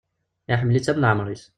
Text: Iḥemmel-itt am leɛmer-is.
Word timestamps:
Iḥemmel-itt 0.51 0.91
am 0.91 0.99
leɛmer-is. 1.01 1.43